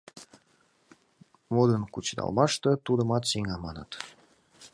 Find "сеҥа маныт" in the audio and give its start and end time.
3.31-3.91